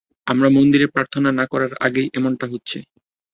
আমরা 0.27 0.49
মন্দিরে 0.49 0.87
প্রার্থনা 0.87 1.29
না 1.39 1.45
করার 1.51 1.71
কারণেই 1.73 2.07
এমনটা 2.17 2.45
হচ্ছে। 2.53 2.77